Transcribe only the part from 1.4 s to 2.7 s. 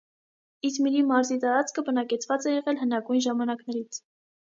տարածքը բնակեցված է